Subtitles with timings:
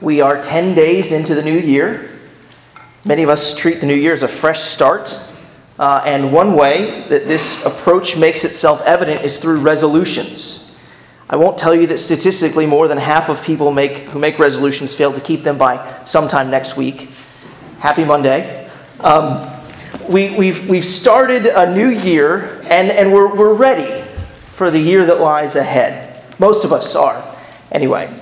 [0.00, 2.08] We are 10 days into the new year.
[3.04, 5.12] Many of us treat the new year as a fresh start.
[5.76, 10.76] Uh, and one way that this approach makes itself evident is through resolutions.
[11.28, 14.94] I won't tell you that statistically more than half of people make, who make resolutions
[14.94, 17.10] fail to keep them by sometime next week.
[17.80, 18.70] Happy Monday.
[19.00, 19.46] Um,
[20.08, 24.02] we, we've, we've started a new year and, and we're, we're ready
[24.52, 26.22] for the year that lies ahead.
[26.38, 27.36] Most of us are,
[27.72, 28.17] anyway.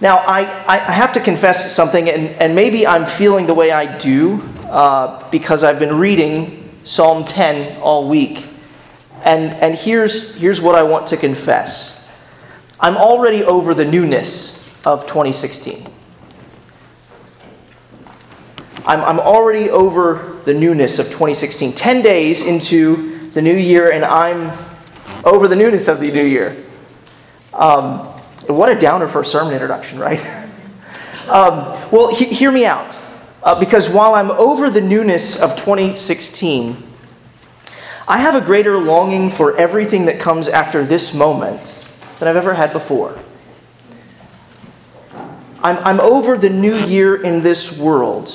[0.00, 3.98] Now, I, I have to confess something, and, and maybe I'm feeling the way I
[3.98, 8.46] do uh, because I've been reading Psalm 10 all week.
[9.24, 11.98] And, and here's, here's what I want to confess
[12.80, 15.86] I'm already over the newness of 2016.
[18.86, 21.74] I'm, I'm already over the newness of 2016.
[21.74, 24.56] 10 days into the new year, and I'm
[25.24, 26.64] over the newness of the new year.
[27.52, 28.09] Um,
[28.54, 30.20] what a downer for a sermon introduction, right?
[31.28, 32.96] um, well, he- hear me out.
[33.42, 36.76] Uh, because while I'm over the newness of 2016,
[38.06, 41.86] I have a greater longing for everything that comes after this moment
[42.18, 43.18] than I've ever had before.
[45.62, 48.32] I'm, I'm over the new year in this world,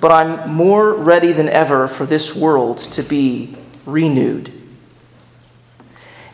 [0.00, 3.56] but I'm more ready than ever for this world to be
[3.86, 4.61] renewed.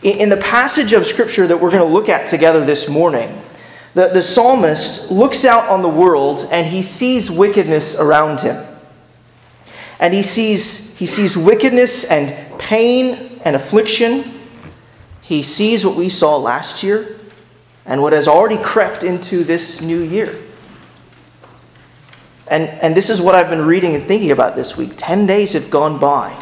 [0.02, 3.36] In the passage of Scripture that we're going to look at together this morning,
[3.94, 8.64] the, the psalmist looks out on the world and he sees wickedness around him.
[9.98, 14.24] And he sees, he sees wickedness and pain and affliction.
[15.22, 17.16] He sees what we saw last year
[17.84, 20.38] and what has already crept into this new year.
[22.46, 24.92] And, and this is what I've been reading and thinking about this week.
[24.96, 26.40] Ten days have gone by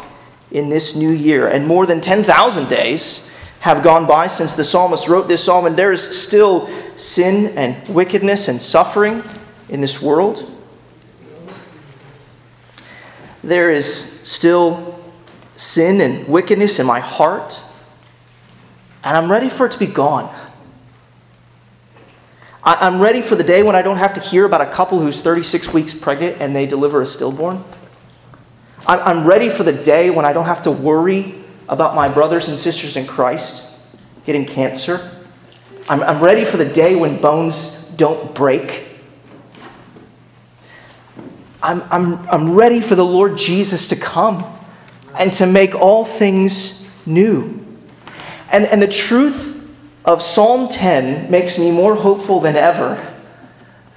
[0.51, 5.07] in this new year, and more than 10,000 days have gone by since the psalmist
[5.07, 9.23] wrote this psalm, and there is still sin and wickedness and suffering
[9.69, 10.49] in this world.
[13.43, 14.99] There is still
[15.55, 17.59] sin and wickedness in my heart,
[19.03, 20.33] and I'm ready for it to be gone.
[22.63, 25.21] I'm ready for the day when I don't have to hear about a couple who's
[25.21, 27.63] 36 weeks pregnant and they deliver a stillborn.
[28.85, 31.36] I'm ready for the day when I don't have to worry
[31.69, 33.79] about my brothers and sisters in Christ
[34.25, 35.11] getting cancer.
[35.89, 38.87] I'm, I'm ready for the day when bones don't break.
[41.63, 44.45] I'm, I'm, I'm ready for the Lord Jesus to come
[45.17, 47.65] and to make all things new.
[48.51, 49.55] And, and the truth
[50.05, 53.13] of Psalm 10 makes me more hopeful than ever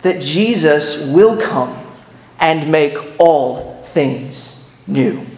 [0.02, 1.76] that Jesus will come
[2.38, 5.30] and make all things new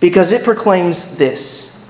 [0.00, 1.88] because it proclaims this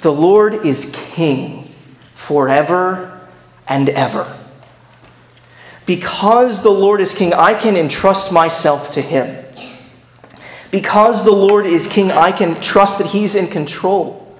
[0.00, 1.72] The Lord is King
[2.14, 3.20] forever
[3.68, 4.36] and ever.
[5.86, 9.44] Because the Lord is King, I can entrust myself to Him.
[10.70, 14.36] Because the Lord is King, I can trust that He's in control.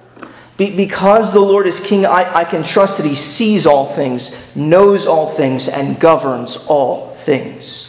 [0.55, 4.55] Be- because the Lord is King, I-, I can trust that He sees all things,
[4.55, 7.87] knows all things, and governs all things.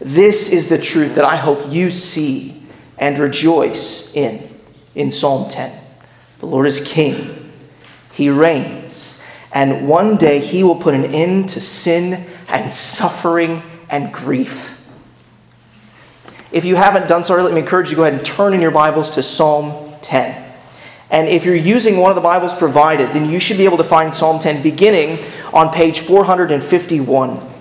[0.00, 2.63] This is the truth that I hope you see
[2.98, 4.48] and rejoice in
[4.94, 5.80] in Psalm 10.
[6.38, 7.52] The Lord is king,
[8.12, 9.22] he reigns,
[9.52, 14.70] and one day he will put an end to sin and suffering and grief.
[16.52, 18.60] If you haven't done so, let me encourage you to go ahead and turn in
[18.60, 20.42] your Bibles to Psalm 10.
[21.10, 23.84] And if you're using one of the Bibles provided, then you should be able to
[23.84, 27.53] find Psalm 10 beginning on page 451.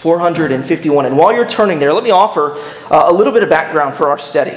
[0.00, 1.04] 451.
[1.04, 2.52] And while you're turning there, let me offer
[2.90, 4.56] uh, a little bit of background for our study.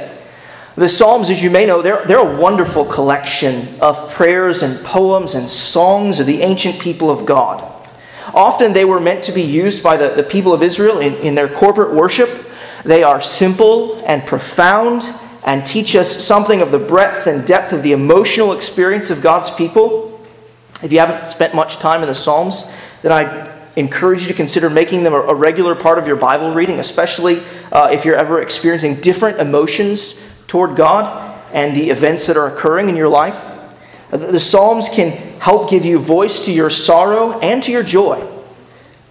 [0.76, 5.36] The Psalms, as you may know, they're, they're a wonderful collection of prayers and poems
[5.36, 7.62] and songs of the ancient people of God.
[8.34, 11.36] Often they were meant to be used by the, the people of Israel in, in
[11.36, 12.30] their corporate worship.
[12.86, 15.04] They are simple and profound
[15.46, 19.54] and teach us something of the breadth and depth of the emotional experience of God's
[19.54, 20.26] people.
[20.82, 24.70] If you haven't spent much time in the Psalms, then I encourage you to consider
[24.70, 27.42] making them a, regular part of your Bible reading, especially
[27.72, 32.90] uh, if you're ever experiencing different emotions toward God and the events that are occurring
[32.90, 33.36] in your life.
[34.12, 38.24] Uh, the Psalms can help give you voice to your sorrow and to your joy,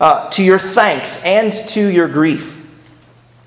[0.00, 2.58] uh, to your thanks and to your grief.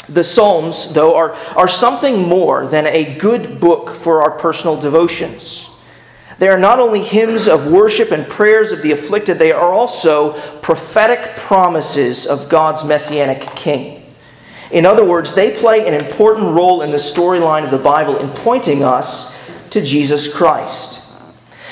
[0.09, 5.69] The Psalms, though, are, are something more than a good book for our personal devotions.
[6.37, 10.33] They are not only hymns of worship and prayers of the afflicted, they are also
[10.59, 14.01] prophetic promises of God's messianic king.
[14.71, 18.29] In other words, they play an important role in the storyline of the Bible in
[18.29, 19.33] pointing us
[19.69, 21.04] to Jesus Christ.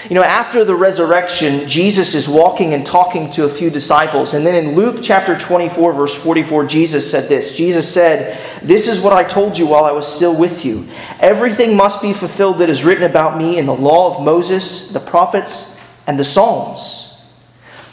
[0.10, 4.34] You know, after the resurrection, Jesus is walking and talking to a few disciples.
[4.34, 9.02] And then in Luke chapter 24, verse 44, Jesus said this Jesus said, This is
[9.02, 10.88] what I told you while I was still with you.
[11.20, 15.00] Everything must be fulfilled that is written about me in the law of Moses, the
[15.00, 17.24] prophets, and the Psalms.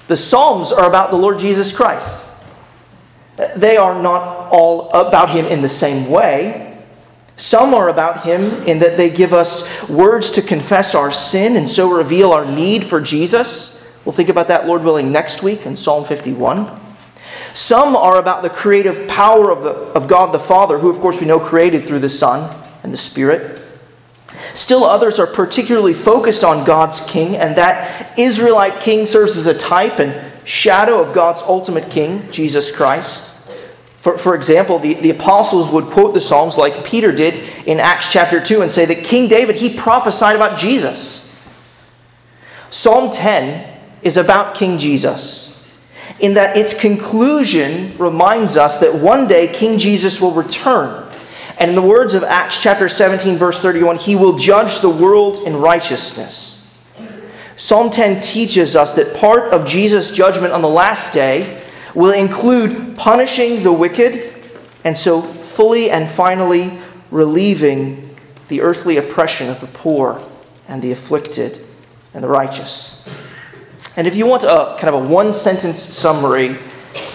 [0.09, 2.29] The Psalms are about the Lord Jesus Christ.
[3.57, 6.70] They are not all about him in the same way.
[7.41, 11.67] Some are about him in that they give us words to confess our sin and
[11.67, 13.83] so reveal our need for Jesus.
[14.05, 16.71] We'll think about that, Lord willing, next week in Psalm 51.
[17.55, 21.19] Some are about the creative power of, the, of God the Father, who, of course,
[21.19, 23.63] we know created through the Son and the Spirit.
[24.53, 29.57] Still, others are particularly focused on God's King, and that Israelite King serves as a
[29.57, 33.30] type and shadow of God's ultimate King, Jesus Christ.
[34.01, 37.35] For, for example, the, the apostles would quote the Psalms like Peter did
[37.67, 41.21] in Acts chapter 2 and say that King David, he prophesied about Jesus.
[42.71, 45.71] Psalm 10 is about King Jesus,
[46.19, 51.07] in that its conclusion reminds us that one day King Jesus will return.
[51.59, 55.47] And in the words of Acts chapter 17, verse 31, he will judge the world
[55.47, 56.67] in righteousness.
[57.59, 61.60] Psalm 10 teaches us that part of Jesus' judgment on the last day
[61.95, 64.33] will include punishing the wicked
[64.85, 66.79] and so fully and finally
[67.11, 68.17] relieving
[68.49, 70.23] the earthly oppression of the poor
[70.69, 71.59] and the afflicted
[72.15, 73.07] and the righteous.
[73.97, 76.59] And if you want a kind of a one sentence summary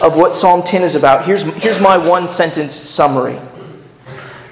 [0.01, 3.35] of what Psalm 10 is about, here's, here's my one sentence summary.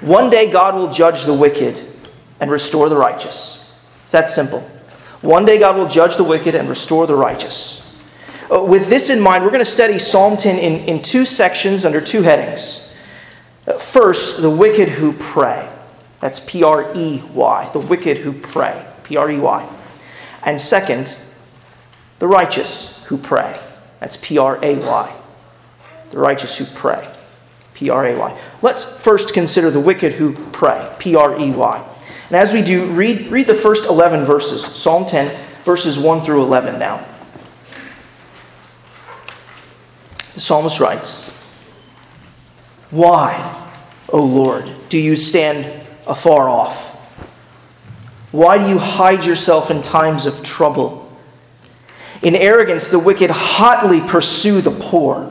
[0.00, 1.80] One day God will judge the wicked
[2.40, 3.80] and restore the righteous.
[4.04, 4.60] It's that simple.
[5.20, 7.83] One day God will judge the wicked and restore the righteous.
[8.54, 11.84] Uh, with this in mind, we're going to study Psalm 10 in, in two sections
[11.84, 12.96] under two headings.
[13.66, 15.68] Uh, first, the wicked who prey.
[16.20, 17.70] That's P R E Y.
[17.72, 18.86] The wicked who prey.
[19.02, 19.68] P R E Y.
[20.44, 21.16] And second,
[22.20, 23.58] the righteous who pray.
[23.98, 25.16] That's P R A Y.
[26.10, 27.12] The righteous who pray.
[27.74, 28.40] P R A Y.
[28.62, 30.94] Let's first consider the wicked who prey.
[31.00, 31.88] P R E Y.
[32.28, 34.64] And as we do, read, read the first 11 verses.
[34.64, 35.34] Psalm 10,
[35.64, 37.04] verses 1 through 11 now.
[40.34, 41.30] The psalmist writes,
[42.90, 43.68] Why,
[44.08, 46.92] O Lord, do you stand afar off?
[48.32, 51.00] Why do you hide yourself in times of trouble?
[52.22, 55.30] In arrogance, the wicked hotly pursue the poor.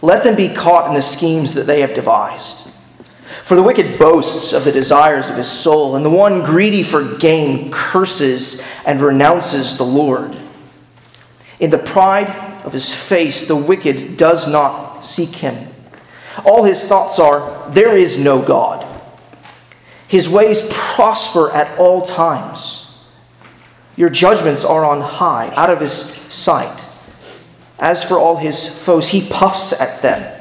[0.00, 2.74] Let them be caught in the schemes that they have devised.
[3.42, 7.16] For the wicked boasts of the desires of his soul, and the one greedy for
[7.16, 10.36] gain curses and renounces the Lord.
[11.58, 15.68] In the pride of his face, the wicked does not seek him.
[16.44, 18.86] All his thoughts are, There is no God.
[20.06, 23.06] His ways prosper at all times.
[23.96, 26.84] Your judgments are on high, out of his sight.
[27.78, 30.34] As for all his foes, he puffs at them.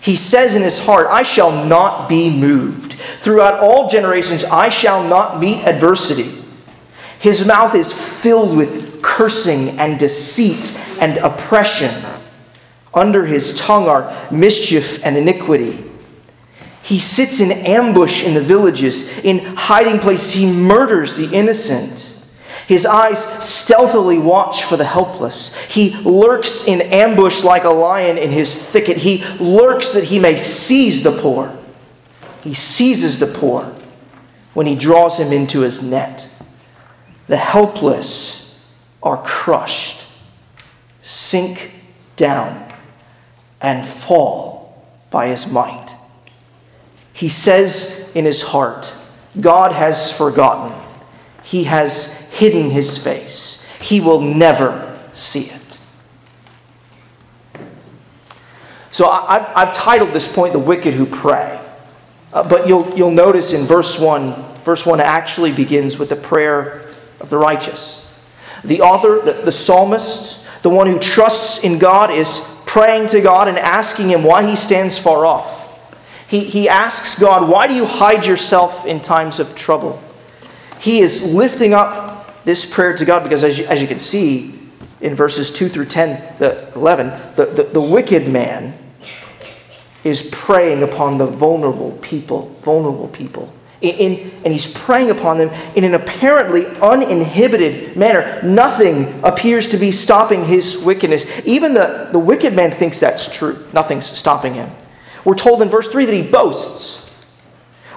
[0.00, 2.92] He says in his heart, I shall not be moved.
[2.92, 6.42] Throughout all generations, I shall not meet adversity.
[7.18, 11.90] His mouth is filled with cursing and deceit and oppression.
[12.92, 15.84] Under his tongue are mischief and iniquity.
[16.82, 19.24] He sits in ambush in the villages.
[19.24, 22.10] In hiding places, he murders the innocent.
[22.68, 25.60] His eyes stealthily watch for the helpless.
[25.64, 28.98] He lurks in ambush like a lion in his thicket.
[28.98, 31.56] He lurks that he may seize the poor.
[32.42, 33.74] He seizes the poor
[34.52, 36.30] when he draws him into his net.
[37.26, 38.70] The helpless
[39.02, 40.03] are crushed
[41.04, 41.72] sink
[42.16, 42.72] down
[43.60, 45.94] and fall by his might.
[47.12, 48.96] He says in his heart,
[49.40, 50.76] God has forgotten.
[51.44, 53.70] He has hidden his face.
[53.80, 55.78] He will never see it.
[58.90, 61.60] So I, have titled this point, The Wicked Who Prey.
[62.32, 64.32] Uh, but you'll, you'll notice in verse 1,
[64.64, 66.88] verse 1 actually begins with the prayer
[67.20, 68.18] of the righteous.
[68.64, 73.48] The author, the, the psalmist, the one who trusts in God is praying to God
[73.48, 75.62] and asking Him why He stands far off.
[76.26, 80.02] He, he asks God, Why do you hide yourself in times of trouble?
[80.80, 84.58] He is lifting up this prayer to God because, as you, as you can see
[85.02, 88.72] in verses 2 through 10, the 11, the, the, the wicked man
[90.02, 93.52] is preying upon the vulnerable people, vulnerable people
[93.84, 98.40] in, and he's preying upon them in an apparently uninhibited manner.
[98.42, 101.46] Nothing appears to be stopping his wickedness.
[101.46, 103.64] Even the, the wicked man thinks that's true.
[103.72, 104.70] Nothing's stopping him.
[105.24, 107.24] We're told in verse 3 that he boasts.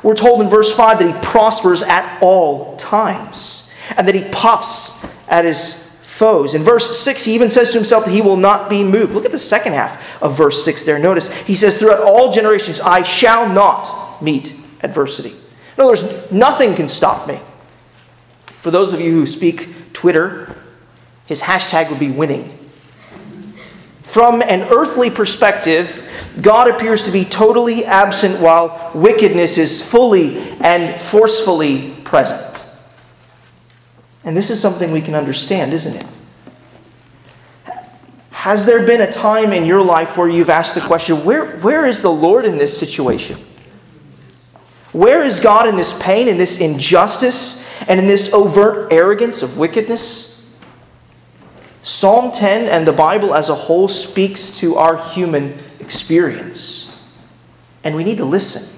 [0.04, 3.68] We're told in verse 5 that he prospers at all times.
[3.96, 6.54] and that he puffs at his foes.
[6.54, 9.14] In verse 6, he even says to himself that he will not be moved.
[9.14, 11.00] Look at the second half of verse 6 there.
[11.00, 15.36] Notice, he says, Throughout all generations, I shall not meet adversity.
[15.78, 17.40] In other words, nothing can stop me.
[18.62, 20.56] For those of you who speak Twitter,
[21.28, 22.58] his hashtag would be winning.
[24.02, 26.04] From an earthly perspective,
[26.42, 32.66] God appears to be totally absent while wickedness is fully and forcefully present.
[34.24, 36.08] And this is something we can understand, isn't it?
[38.32, 41.86] Has there been a time in your life where you've asked the question, where, where
[41.86, 43.38] is the Lord in this situation?
[44.98, 49.56] Where is God in this pain, in this injustice, and in this overt arrogance of
[49.56, 50.44] wickedness?
[51.84, 57.08] Psalm 10 and the Bible as a whole speaks to our human experience.
[57.84, 58.74] And we need to listen.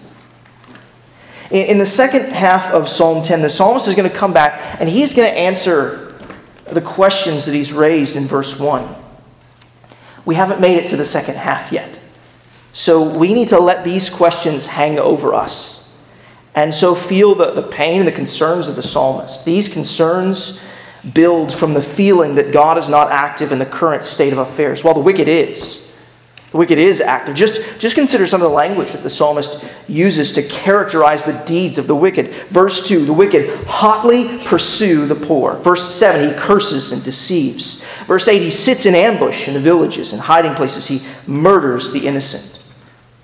[1.52, 4.90] In the second half of Psalm 10, the psalmist is going to come back and
[4.90, 6.18] he's going to answer
[6.66, 8.86] the questions that he's raised in verse 1.
[10.26, 11.98] We haven't made it to the second half yet.
[12.74, 15.79] So we need to let these questions hang over us.
[16.60, 19.46] And so feel the, the pain and the concerns of the psalmist.
[19.46, 20.62] These concerns
[21.14, 24.84] build from the feeling that God is not active in the current state of affairs,
[24.84, 25.98] while the wicked is.
[26.52, 27.34] The wicked is active.
[27.34, 31.78] Just, just consider some of the language that the psalmist uses to characterize the deeds
[31.78, 32.28] of the wicked.
[32.50, 35.56] Verse 2 the wicked hotly pursue the poor.
[35.60, 37.86] Verse 7 he curses and deceives.
[38.04, 40.88] Verse 8 he sits in ambush in the villages and hiding places.
[40.88, 42.59] He murders the innocent.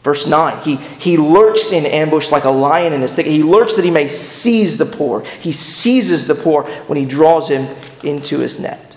[0.06, 3.32] Verse 9, he, he lurks in ambush like a lion in his thicket.
[3.32, 5.22] He lurks that he may seize the poor.
[5.40, 7.68] He seizes the poor when he draws him
[8.04, 8.96] into his net.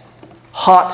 [0.53, 0.93] Hot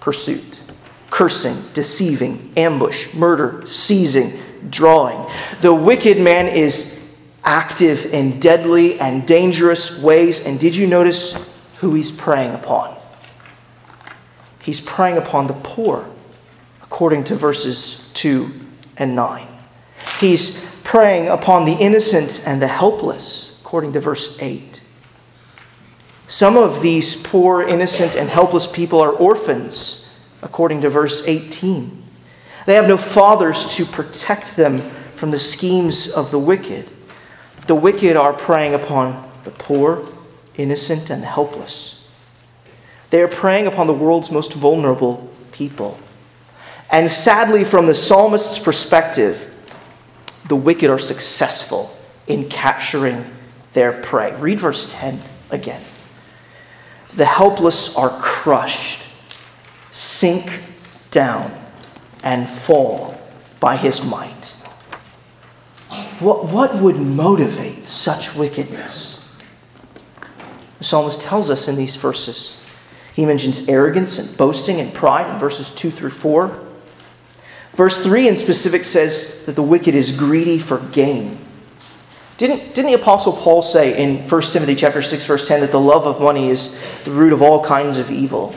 [0.00, 0.62] pursuit
[1.10, 4.40] cursing, deceiving, ambush, murder, seizing,
[4.70, 5.30] drawing.
[5.60, 10.46] The wicked man is active in deadly and dangerous ways.
[10.46, 12.96] And did you notice who he's preying upon?
[14.62, 16.08] He's preying upon the poor,
[16.82, 18.68] according to verses 2
[19.00, 19.48] and 9.
[20.20, 24.86] He's preying upon the innocent and the helpless, according to verse 8.
[26.28, 30.06] Some of these poor, innocent, and helpless people are orphans
[30.42, 32.04] according to verse 18.
[32.66, 36.88] They have no fathers to protect them from the schemes of the wicked.
[37.66, 40.06] The wicked are preying upon the poor,
[40.56, 42.08] innocent, and helpless.
[43.10, 45.98] They are preying upon the world's most vulnerable people.
[46.90, 49.46] And sadly, from the psalmist's perspective,
[50.48, 53.24] the wicked are successful in capturing
[53.72, 54.34] their prey.
[54.40, 55.20] Read verse 10
[55.50, 55.82] again.
[57.14, 59.10] The helpless are crushed
[59.90, 60.62] sink
[61.10, 61.52] down
[62.22, 63.20] and fall
[63.58, 64.46] by his might.
[66.20, 69.36] What, what would motivate such wickedness?
[70.78, 72.64] The psalmist tells us in these verses.
[73.14, 76.66] He mentions arrogance and boasting and pride in verses 2 through 4.
[77.74, 81.38] Verse 3 in specific says that the wicked is greedy for gain.
[82.36, 85.80] Didn't, didn't the Apostle Paul say in 1 Timothy chapter 6, verse 10 that the
[85.80, 88.54] love of money is the root of all kinds of evil?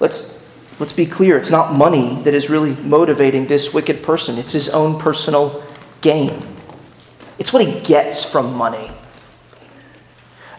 [0.00, 0.48] Let's,
[0.78, 4.68] let's be clear it's not money that is really motivating this wicked person, it's his
[4.68, 5.64] own personal
[6.02, 6.40] gain.
[7.38, 8.90] It's what he gets from money.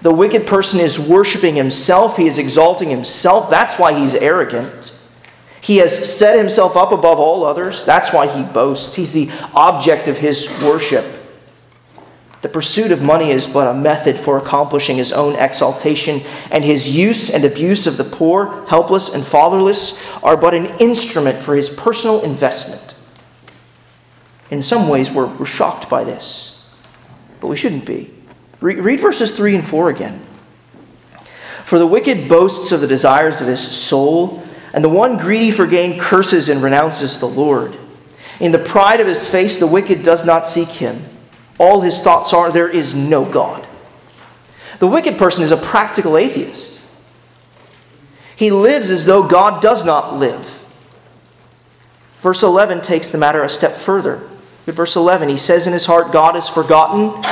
[0.02, 3.50] The wicked person is worshiping himself, he is exalting himself.
[3.50, 4.95] That's why he's arrogant.
[5.66, 7.88] He has set himself up above all others.
[7.88, 8.94] That's why he boasts.
[8.94, 11.04] He's the object of his worship.
[12.44, 16.96] The pursuit of money is but a method for accomplishing his own exaltation, and his
[16.96, 21.72] use and abuse of the poor, helpless, and fatherless are but an instrument for his
[21.72, 23.04] personal investment.
[24.52, 26.76] In some ways, we're, we're shocked by this,
[27.42, 28.14] but we shouldn't be.
[28.62, 30.20] Read, read verses 3 and 4 again.
[31.64, 34.44] For the wicked boasts of the desires of his soul,
[34.76, 37.78] and the one greedy for gain curses and renounces the Lord.
[38.42, 41.02] In the pride of his face, the wicked does not seek him.
[41.58, 43.66] All his thoughts are, there is no God.
[44.80, 46.86] The wicked person is a practical atheist.
[48.36, 50.44] He lives as though God does not live.
[52.20, 54.30] Verse 11 takes the matter a step further.
[54.68, 57.24] In verse 11, he says in his heart, God is forgotten.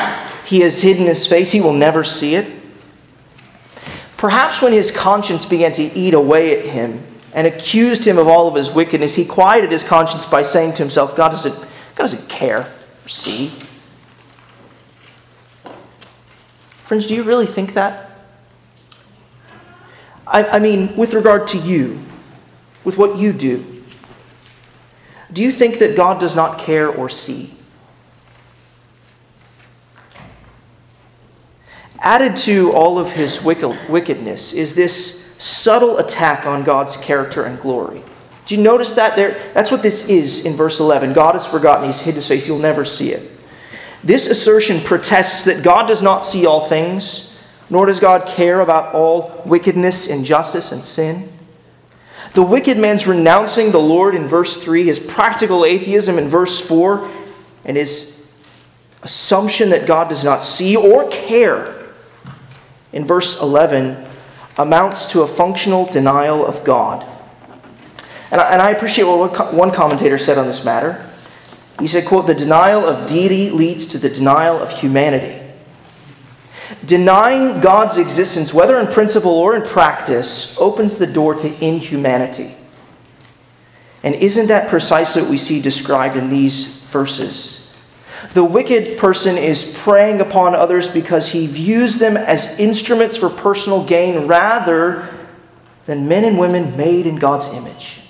[0.46, 1.52] He has hidden his face.
[1.52, 2.50] He will never see it.
[4.16, 8.48] Perhaps when his conscience began to eat away at him and accused him of all
[8.48, 11.56] of his wickedness, he quieted his conscience by saying to himself, God doesn't,
[11.96, 12.72] God doesn't care
[13.08, 13.52] see.
[16.86, 18.12] Friends, do you really think that?
[20.28, 22.00] I, I mean, with regard to you,
[22.84, 23.84] with what you do,
[25.32, 27.52] do you think that God does not care or see?
[32.00, 38.02] Added to all of his wickedness is this subtle attack on God's character and glory.
[38.46, 39.38] Do you notice that there?
[39.54, 41.12] That's what this is in verse 11.
[41.12, 43.30] God has forgotten, he's hid his face, you'll never see it.
[44.04, 48.96] This assertion protests that God does not see all things, nor does God care about
[48.96, 51.30] all wickedness, injustice, and sin.
[52.34, 57.10] The wicked man's renouncing the Lord in verse 3, his practical atheism in verse 4,
[57.66, 58.34] and his
[59.02, 61.86] assumption that God does not see or care
[62.94, 64.12] in verse 11
[64.58, 67.06] amounts to a functional denial of God.
[68.32, 71.08] And I, and I appreciate what one commentator said on this matter.
[71.80, 75.40] He said, quote, the denial of deity leads to the denial of humanity.
[76.86, 82.56] Denying God's existence, whether in principle or in practice, opens the door to inhumanity.
[84.04, 87.63] And isn't that precisely what we see described in these verses?
[88.34, 93.86] The wicked person is preying upon others because he views them as instruments for personal
[93.86, 95.08] gain rather
[95.86, 98.02] than men and women made in God's image.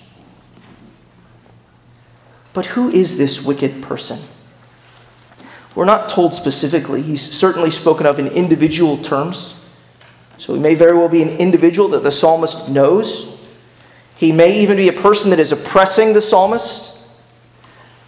[2.53, 4.19] But who is this wicked person?
[5.75, 7.01] We're not told specifically.
[7.01, 9.59] He's certainly spoken of in individual terms.
[10.37, 13.43] So he may very well be an individual that the psalmist knows.
[14.15, 16.92] He may even be a person that is oppressing the psalmist.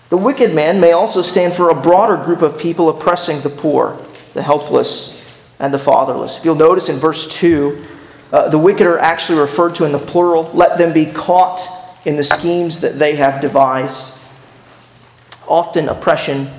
[0.09, 3.99] The wicked man may also stand for a broader group of people oppressing the poor,
[4.33, 5.15] the helpless,
[5.59, 6.37] and the fatherless.
[6.37, 7.83] If you'll notice in verse 2,
[8.31, 10.43] uh, the wicked are actually referred to in the plural.
[10.53, 11.61] Let them be caught
[12.05, 14.19] in the schemes that they have devised.
[15.47, 16.49] Often oppression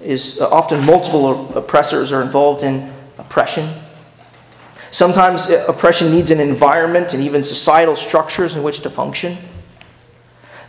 [0.00, 3.68] is uh, often multiple oppressors are involved in oppression.
[4.90, 9.36] Sometimes uh, oppression needs an environment and even societal structures in which to function.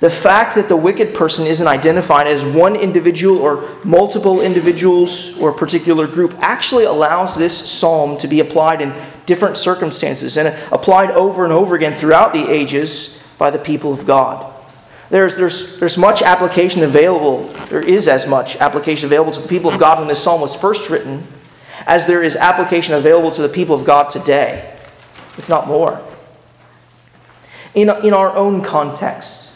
[0.01, 5.51] The fact that the wicked person isn't identified as one individual or multiple individuals or
[5.51, 8.95] a particular group actually allows this psalm to be applied in
[9.27, 14.07] different circumstances and applied over and over again throughout the ages by the people of
[14.07, 14.51] God.
[15.11, 19.69] There's, there's, there's much application available, there is as much application available to the people
[19.69, 21.23] of God when this psalm was first written
[21.85, 24.75] as there is application available to the people of God today,
[25.37, 26.01] if not more.
[27.75, 29.50] In, in our own context,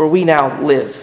[0.00, 0.96] where we now live,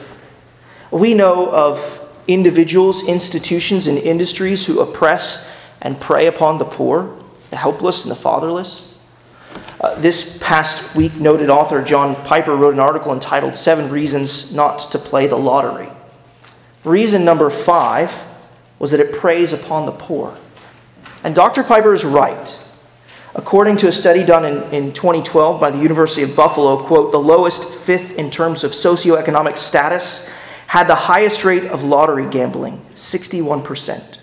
[0.89, 5.47] we know of individuals, institutions, and industries who oppress
[5.83, 7.15] and prey upon the poor,
[7.51, 8.99] the helpless, and the fatherless.
[9.79, 14.79] Uh, this past week, noted author John Piper wrote an article entitled Seven Reasons Not
[14.93, 15.89] to Play the Lottery.
[16.83, 18.11] Reason number five
[18.79, 20.35] was that it preys upon the poor.
[21.23, 21.61] And Dr.
[21.61, 22.66] Piper is right.
[23.37, 27.19] According to a study done in, in 2012 by the University of Buffalo, quote, the
[27.19, 30.33] lowest fifth in terms of socioeconomic status
[30.65, 34.19] had the highest rate of lottery gambling, 61%.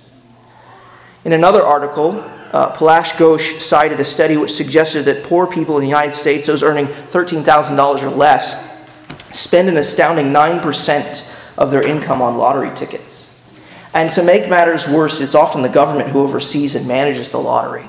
[1.24, 2.20] In another article,
[2.52, 6.48] uh, Palash Ghosh cited a study which suggested that poor people in the United States,
[6.48, 8.84] those earning $13,000 or less,
[9.32, 13.42] spend an astounding 9% of their income on lottery tickets.
[13.94, 17.88] And to make matters worse, it's often the government who oversees and manages the lottery.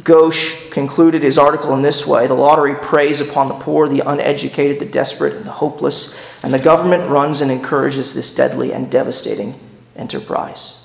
[0.00, 4.78] Ghosh concluded his article in this way The lottery preys upon the poor, the uneducated,
[4.78, 9.58] the desperate, and the hopeless, and the government runs and encourages this deadly and devastating
[9.96, 10.82] enterprise.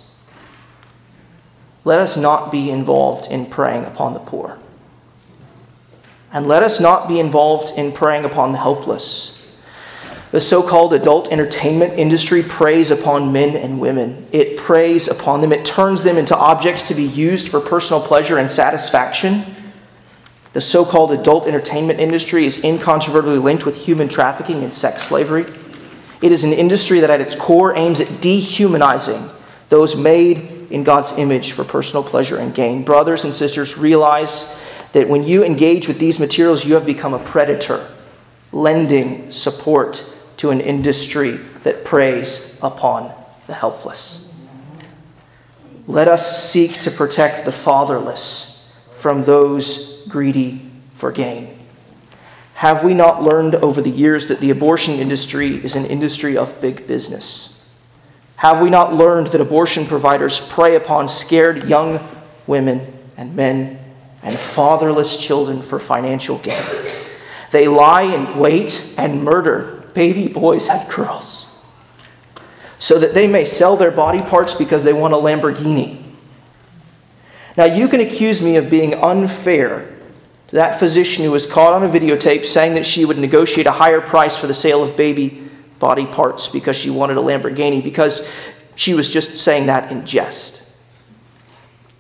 [1.84, 4.58] Let us not be involved in preying upon the poor.
[6.32, 9.41] And let us not be involved in preying upon the helpless.
[10.32, 14.26] The so called adult entertainment industry preys upon men and women.
[14.32, 15.52] It preys upon them.
[15.52, 19.44] It turns them into objects to be used for personal pleasure and satisfaction.
[20.54, 25.46] The so called adult entertainment industry is incontrovertibly linked with human trafficking and sex slavery.
[26.22, 29.30] It is an industry that, at its core, aims at dehumanizing
[29.68, 32.84] those made in God's image for personal pleasure and gain.
[32.84, 34.56] Brothers and sisters, realize
[34.94, 37.86] that when you engage with these materials, you have become a predator,
[38.52, 40.11] lending support
[40.42, 43.14] to an industry that preys upon
[43.46, 44.28] the helpless.
[45.86, 51.60] Let us seek to protect the fatherless from those greedy for gain.
[52.56, 56.60] Have we not learned over the years that the abortion industry is an industry of
[56.60, 57.64] big business?
[58.38, 62.00] Have we not learned that abortion providers prey upon scared young
[62.48, 63.78] women and men
[64.24, 66.66] and fatherless children for financial gain?
[67.52, 71.52] They lie in wait and murder baby boys and girls
[72.82, 76.02] so that they may sell their body parts because they want a Lamborghini.
[77.56, 79.96] Now, you can accuse me of being unfair
[80.48, 83.72] to that physician who was caught on a videotape saying that she would negotiate a
[83.72, 88.34] higher price for the sale of baby body parts because she wanted a Lamborghini, because
[88.76, 90.68] she was just saying that in jest.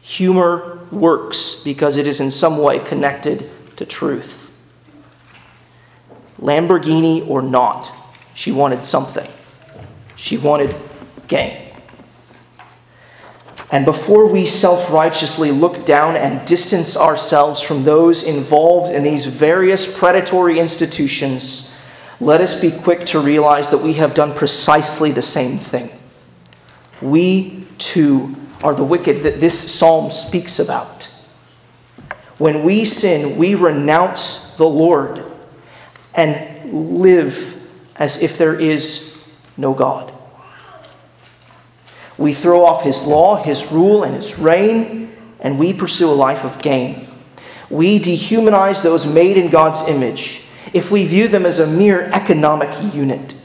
[0.01, 4.40] Humor works because it is in some way connected to truth.
[6.41, 7.91] Lamborghini or not,
[8.33, 9.29] she wanted something.
[10.15, 10.75] She wanted
[11.27, 11.71] gain.
[13.71, 19.25] And before we self righteously look down and distance ourselves from those involved in these
[19.25, 21.73] various predatory institutions,
[22.19, 25.89] let us be quick to realize that we have done precisely the same thing.
[27.01, 31.05] We too are the wicked that this psalm speaks about.
[32.37, 35.30] When we sin, we renounce the Lord
[36.13, 37.61] and live
[37.95, 40.11] as if there is no God.
[42.17, 46.43] We throw off his law, his rule, and his reign, and we pursue a life
[46.43, 47.07] of gain.
[47.69, 52.93] We dehumanize those made in God's image if we view them as a mere economic
[52.93, 53.41] unit.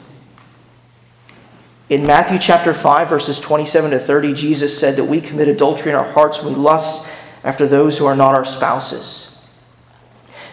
[1.89, 5.99] In Matthew chapter 5, verses 27 to 30, Jesus said that we commit adultery in
[5.99, 7.09] our hearts when we lust
[7.45, 9.36] after those who are not our spouses.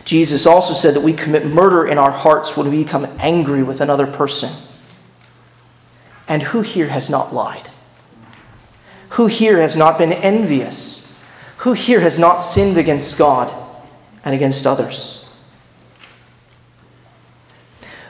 [0.06, 3.82] Jesus also said that we commit murder in our hearts when we become angry with
[3.82, 4.52] another person.
[6.28, 7.70] And who here has not lied?
[9.12, 11.22] Who here has not been envious?
[11.58, 13.54] Who here has not sinned against God
[14.26, 15.20] and against others?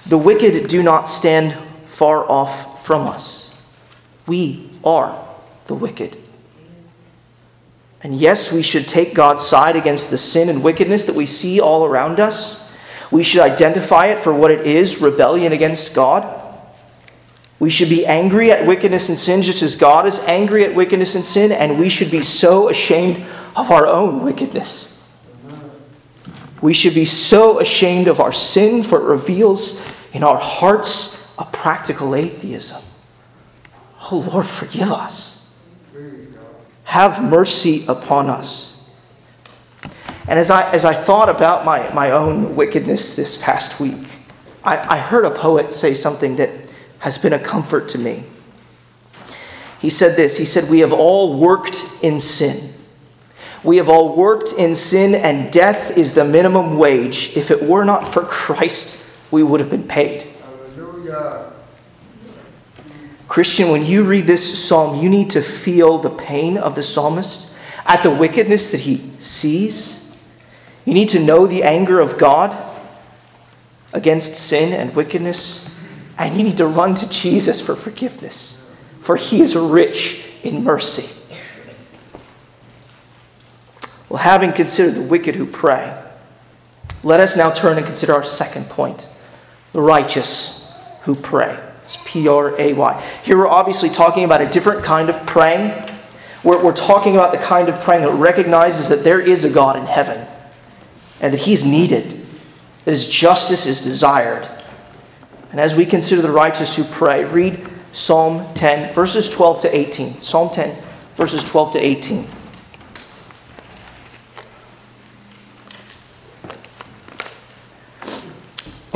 [0.06, 1.54] The wicked do not stand
[1.86, 3.62] far off from us.
[4.28, 5.24] We are
[5.68, 6.23] the wicked.
[8.04, 11.62] And yes, we should take God's side against the sin and wickedness that we see
[11.62, 12.78] all around us.
[13.12, 16.42] We should identify it for what it is rebellion against God.
[17.60, 21.16] We should be angry at wickedness and sin just as God is angry at wickedness
[21.16, 24.90] and sin, and we should be so ashamed of our own wickedness.
[26.62, 31.46] We should be so ashamed of our sin, for it reveals in our hearts a
[31.46, 32.84] practical atheism.
[34.12, 35.33] Oh Lord, forgive us.
[36.84, 38.74] Have mercy upon us.
[40.28, 44.08] And as I, as I thought about my, my own wickedness this past week,
[44.64, 46.50] I, I heard a poet say something that
[47.00, 48.24] has been a comfort to me.
[49.80, 52.74] He said this He said, We have all worked in sin.
[53.64, 57.36] We have all worked in sin, and death is the minimum wage.
[57.38, 60.28] If it were not for Christ, we would have been paid.
[60.76, 61.53] Hallelujah.
[63.34, 67.58] Christian, when you read this psalm, you need to feel the pain of the psalmist
[67.84, 70.16] at the wickedness that he sees.
[70.86, 72.56] You need to know the anger of God
[73.92, 75.76] against sin and wickedness.
[76.20, 81.36] And you need to run to Jesus for forgiveness, for he is rich in mercy.
[84.10, 86.00] Well, having considered the wicked who prey,
[87.02, 89.08] let us now turn and consider our second point
[89.72, 91.73] the righteous who pray.
[91.84, 93.04] It's P R A Y.
[93.24, 95.72] Here we're obviously talking about a different kind of praying.
[96.44, 99.78] We're, we're talking about the kind of praying that recognizes that there is a God
[99.78, 100.26] in heaven
[101.22, 102.26] and that He's needed,
[102.86, 104.50] that His justice is desired,
[105.54, 110.20] and as we consider the righteous who pray, read Psalm 10, verses 12 to 18.
[110.20, 110.76] Psalm 10,
[111.14, 112.28] verses 12 to 18.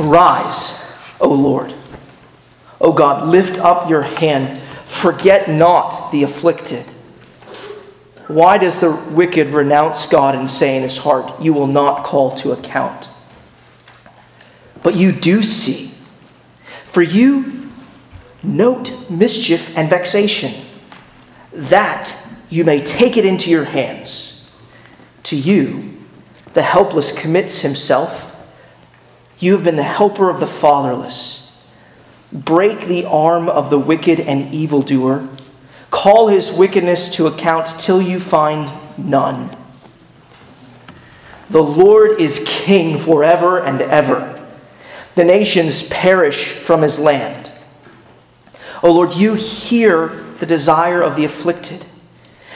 [0.00, 1.72] Arise, O Lord.
[2.80, 4.58] O God, lift up your hand.
[4.86, 6.84] Forget not the afflicted.
[8.28, 12.36] Why does the wicked renounce God and say in his heart, You will not call
[12.38, 13.08] to account?
[14.82, 15.88] But you do see
[16.98, 17.70] for you
[18.42, 20.52] note mischief and vexation,
[21.52, 22.12] that
[22.50, 24.52] you may take it into your hands.
[25.24, 25.96] To you,
[26.54, 28.34] the helpless commits himself.
[29.38, 31.47] You have been the helper of the fatherless.
[32.32, 35.28] Break the arm of the wicked and evildoer.
[35.90, 39.50] Call his wickedness to account till you find none.
[41.50, 44.34] The Lord is king forever and ever
[45.18, 47.50] the nations perish from his land.
[48.84, 50.06] O Lord, you hear
[50.38, 51.84] the desire of the afflicted.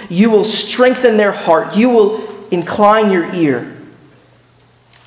[0.08, 1.76] You will strengthen their heart.
[1.76, 3.76] You will incline your ear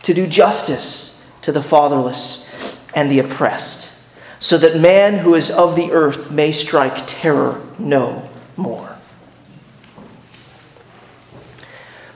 [0.04, 3.95] to do justice to the fatherless and the oppressed,
[4.46, 8.96] so that man who is of the earth may strike terror no more.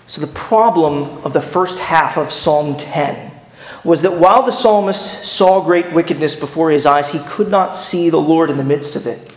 [0.05, 3.31] So, the problem of the first half of Psalm 10
[3.83, 8.11] was that while the psalmist saw great wickedness before his eyes, he could not see
[8.11, 9.33] the Lord in the midst of it.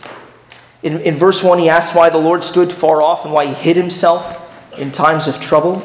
[0.83, 3.55] In, in verse 1, he asked why the Lord stood far off and why he
[3.55, 5.81] hid himself in times of trouble.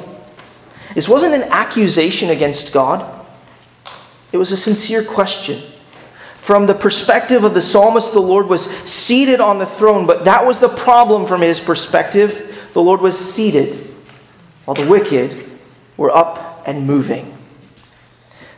[0.92, 3.24] This wasn't an accusation against God,
[4.30, 5.58] it was a sincere question.
[6.48, 10.46] From the perspective of the psalmist, the Lord was seated on the throne, but that
[10.46, 12.70] was the problem from his perspective.
[12.72, 13.74] The Lord was seated
[14.64, 15.44] while the wicked
[15.98, 17.36] were up and moving.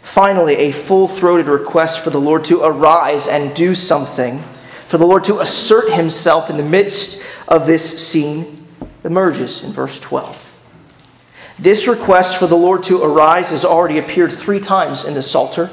[0.03, 4.39] Finally, a full throated request for the Lord to arise and do something,
[4.87, 8.69] for the Lord to assert himself in the midst of this scene,
[9.03, 10.47] emerges in verse 12.
[11.59, 15.71] This request for the Lord to arise has already appeared three times in the Psalter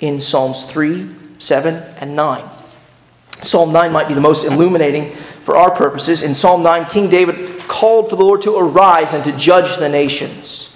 [0.00, 2.48] in Psalms 3, 7, and 9.
[3.42, 6.22] Psalm 9 might be the most illuminating for our purposes.
[6.22, 9.88] In Psalm 9, King David called for the Lord to arise and to judge the
[9.88, 10.72] nations.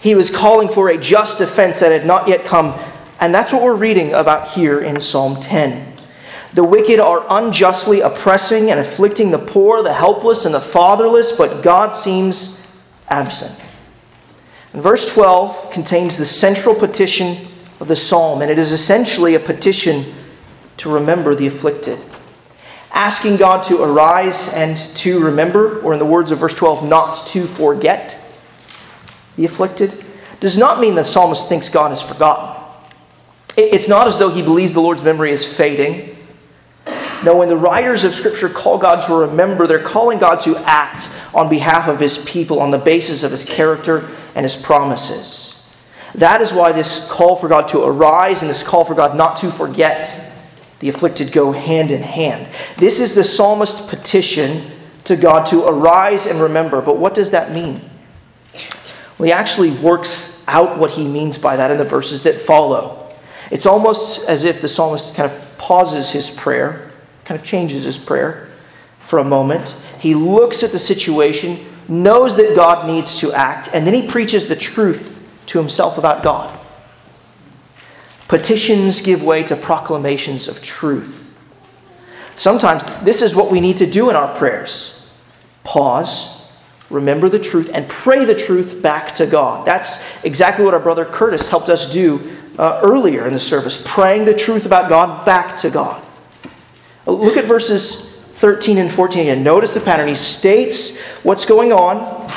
[0.00, 2.78] He was calling for a just defense that had not yet come.
[3.20, 5.92] And that's what we're reading about here in Psalm 10.
[6.52, 11.64] The wicked are unjustly oppressing and afflicting the poor, the helpless, and the fatherless, but
[11.64, 13.60] God seems absent.
[14.72, 17.48] And verse 12 contains the central petition
[17.80, 20.04] of the psalm, and it is essentially a petition
[20.78, 21.98] to remember the afflicted.
[22.92, 27.14] Asking God to arise and to remember, or in the words of verse 12, not
[27.28, 28.20] to forget
[29.36, 30.04] the afflicted,
[30.40, 32.62] does not mean the psalmist thinks God has forgotten.
[33.56, 36.16] It's not as though he believes the Lord's memory is fading.
[37.24, 41.08] No, when the writers of Scripture call God to remember, they're calling God to act
[41.32, 45.53] on behalf of his people on the basis of his character and his promises.
[46.14, 49.36] That is why this call for God to arise and this call for God not
[49.38, 50.32] to forget
[50.78, 52.46] the afflicted go hand in hand.
[52.76, 54.62] This is the psalmist's petition
[55.04, 56.80] to God to arise and remember.
[56.80, 57.80] But what does that mean?
[59.18, 63.12] Well, he actually works out what he means by that in the verses that follow.
[63.50, 66.90] It's almost as if the psalmist kind of pauses his prayer,
[67.24, 68.48] kind of changes his prayer
[68.98, 69.70] for a moment.
[70.00, 74.48] He looks at the situation, knows that God needs to act, and then he preaches
[74.48, 75.13] the truth
[75.46, 76.58] to himself about God.
[78.28, 81.36] Petitions give way to proclamations of truth.
[82.36, 84.92] Sometimes this is what we need to do in our prayers
[85.62, 86.44] pause
[86.90, 89.66] remember the truth, and pray the truth back to God.
[89.66, 94.24] That's exactly what our brother Curtis helped us do uh, earlier in the service, praying
[94.24, 96.02] the truth about God back to God.
[97.06, 99.42] Look at verses 13 and 14 again.
[99.42, 100.08] Notice the pattern.
[100.08, 102.30] He states what's going on,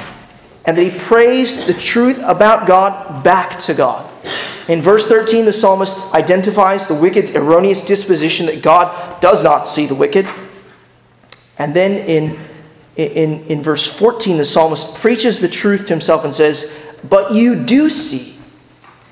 [0.67, 4.07] and that he prays the truth about God back to God.
[4.67, 9.85] In verse 13, the psalmist identifies the wicked's erroneous disposition that God does not see
[9.85, 10.27] the wicked.
[11.57, 12.37] And then in
[12.97, 16.77] in, in verse 14, the psalmist preaches the truth to himself and says,
[17.07, 18.35] But you do see.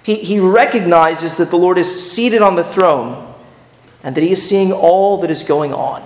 [0.02, 3.34] He, he recognizes that the Lord is seated on the throne
[4.04, 6.04] and that he is seeing all that is going on.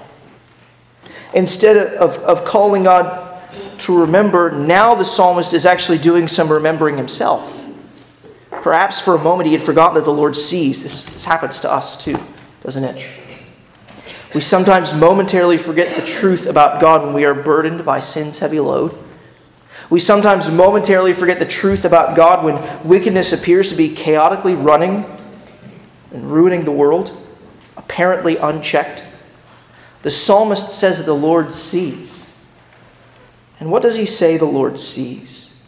[1.33, 3.28] Instead of, of calling God
[3.81, 7.55] to remember, now the psalmist is actually doing some remembering himself.
[8.49, 10.83] Perhaps for a moment he had forgotten that the Lord sees.
[10.83, 12.19] This, this happens to us too,
[12.63, 13.07] doesn't it?
[14.35, 18.59] We sometimes momentarily forget the truth about God when we are burdened by sin's heavy
[18.59, 18.93] load.
[19.89, 25.03] We sometimes momentarily forget the truth about God when wickedness appears to be chaotically running
[26.11, 27.15] and ruining the world,
[27.75, 29.03] apparently unchecked.
[30.03, 32.28] The psalmist says that the Lord sees.
[33.59, 35.67] And what does he say the Lord sees?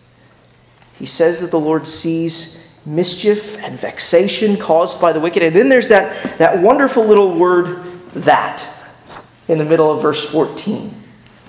[0.97, 5.43] He says that the Lord sees mischief and vexation caused by the wicked.
[5.43, 8.67] And then there's that, that wonderful little word that
[9.47, 10.93] in the middle of verse 14.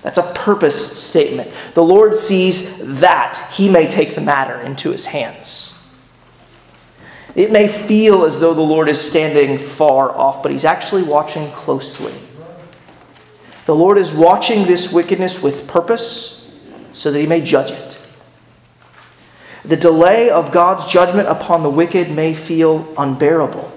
[0.02, 1.52] That's a purpose statement.
[1.74, 5.68] The Lord sees that he may take the matter into his hands.
[7.35, 11.46] It may feel as though the Lord is standing far off, but he's actually watching
[11.52, 12.12] closely.
[13.66, 16.53] The Lord is watching this wickedness with purpose
[16.92, 17.98] so that he may judge it.
[19.64, 23.72] The delay of God's judgment upon the wicked may feel unbearable.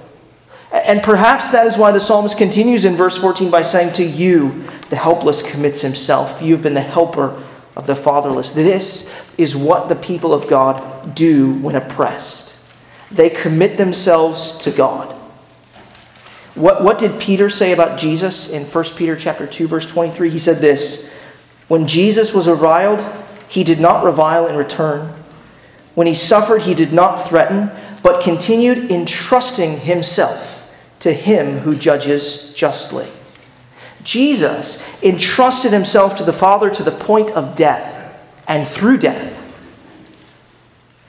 [0.71, 4.63] And perhaps that is why the psalmist continues in verse 14 by saying, To you,
[4.89, 6.41] the helpless commits himself.
[6.41, 7.41] You've been the helper
[7.76, 8.52] of the fatherless.
[8.52, 12.67] This is what the people of God do when oppressed.
[13.12, 15.15] They commit themselves to God.
[16.56, 20.30] What, what did Peter say about Jesus in 1 Peter chapter 2, verse 23?
[20.30, 21.22] He said this
[21.68, 23.06] When Jesus was reviled,
[23.50, 25.13] he did not revile in return.
[25.96, 32.54] When he suffered, he did not threaten, but continued entrusting himself to him who judges
[32.54, 33.08] justly.
[34.04, 39.34] Jesus entrusted himself to the Father to the point of death and through death.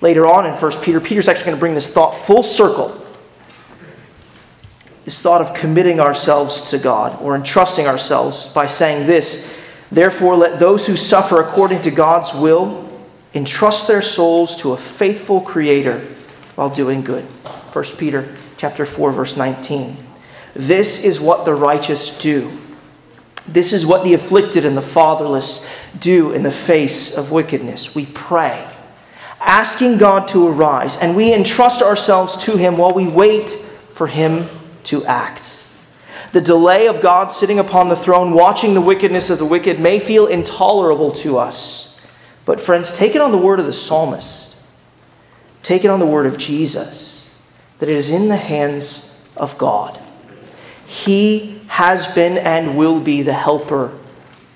[0.00, 2.88] Later on in 1 Peter, Peter's actually going to bring this thought full circle.
[5.06, 10.58] This thought of committing ourselves to God or entrusting ourselves by saying this Therefore, let
[10.58, 12.90] those who suffer according to God's will
[13.32, 16.00] entrust their souls to a faithful Creator
[16.56, 17.22] while doing good.
[17.22, 19.96] 1 Peter chapter 4 verse 19.
[20.54, 22.50] This is what the righteous do.
[23.46, 27.94] This is what the afflicted and the fatherless do in the face of wickedness?
[27.94, 28.68] We pray,
[29.38, 34.48] asking God to arise, and we entrust ourselves to Him while we wait for Him
[34.86, 35.64] to act.
[36.32, 39.98] The delay of God sitting upon the throne, watching the wickedness of the wicked, may
[39.98, 42.06] feel intolerable to us.
[42.44, 44.62] But, friends, take it on the word of the psalmist.
[45.62, 47.06] Take it on the word of Jesus
[47.78, 50.00] that it is in the hands of God.
[50.86, 53.92] He has been and will be the helper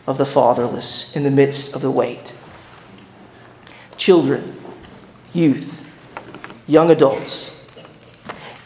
[0.07, 2.33] of the fatherless in the midst of the wait.
[3.97, 4.59] Children,
[5.33, 5.91] youth,
[6.67, 7.60] young adults,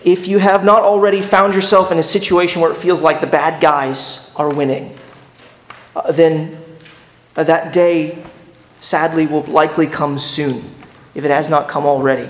[0.04, 3.26] if you have not already found yourself in a situation where it feels like the
[3.26, 4.94] bad guys are winning,
[5.96, 6.56] uh, then
[7.36, 8.22] uh, that day
[8.80, 10.62] sadly will likely come soon,
[11.14, 12.28] if it has not come already.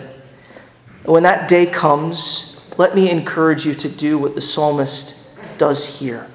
[1.04, 6.28] When that day comes, let me encourage you to do what the psalmist does here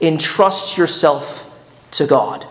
[0.00, 1.58] entrust yourself
[1.92, 2.46] to God.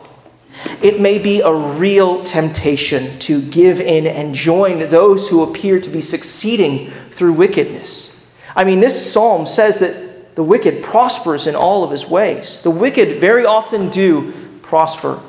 [0.81, 5.89] It may be a real temptation to give in and join those who appear to
[5.89, 8.12] be succeeding through wickedness.
[8.55, 12.61] I mean, this psalm says that the wicked prospers in all of his ways.
[12.61, 15.19] The wicked very often do prosper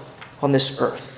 [0.40, 1.12] on this earth.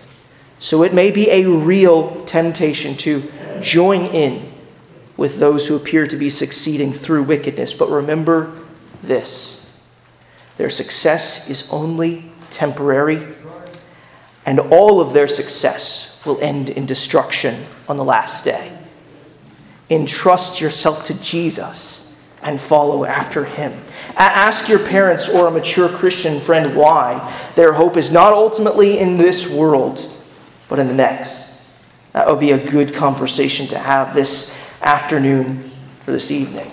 [0.58, 3.22] So it may be a real temptation to
[3.60, 4.52] join in
[5.16, 7.72] with those who appear to be succeeding through wickedness.
[7.72, 8.52] But remember
[9.02, 9.62] this
[10.56, 13.26] their success is only temporary,
[14.46, 18.72] and all of their success will end in destruction on the last day.
[19.90, 21.95] Entrust yourself to Jesus
[22.46, 23.72] and follow after him.
[24.16, 29.18] Ask your parents or a mature Christian friend why their hope is not ultimately in
[29.18, 30.00] this world,
[30.68, 31.62] but in the next.
[32.12, 35.70] That would be a good conversation to have this afternoon
[36.06, 36.70] or this evening.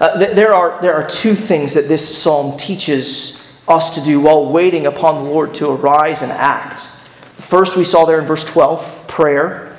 [0.00, 4.20] Uh, th- there, are, there are two things that this psalm teaches us to do
[4.20, 6.80] while waiting upon the Lord to arise and act.
[6.80, 9.76] First we saw there in verse 12, prayer.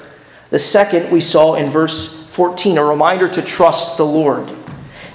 [0.50, 4.52] The second we saw in verse 14, a reminder to trust the Lord.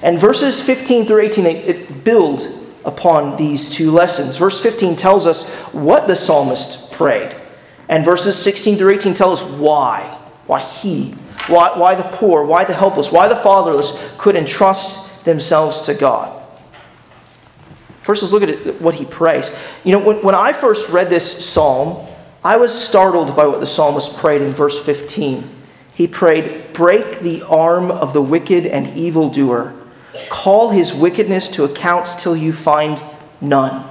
[0.01, 2.41] And verses 15 through 18, they it build
[2.83, 4.37] upon these two lessons.
[4.37, 7.35] Verse 15 tells us what the psalmist prayed.
[7.89, 10.17] And verses 16 through 18 tell us why.
[10.47, 11.11] Why he,
[11.45, 16.35] why, why the poor, why the helpless, why the fatherless could entrust themselves to God.
[18.01, 19.55] First, let's look at what he prays.
[19.83, 22.09] You know, when, when I first read this psalm,
[22.43, 25.60] I was startled by what the psalmist prayed in verse 15.
[26.01, 29.71] He prayed, Break the arm of the wicked and evildoer.
[30.29, 32.99] Call his wickedness to account till you find
[33.39, 33.85] none.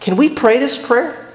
[0.00, 1.32] Can we pray this prayer?